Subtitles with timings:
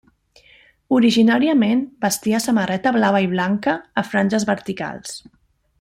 [0.99, 5.17] Originàriament vestia samarreta blava i blanca a franges verticals.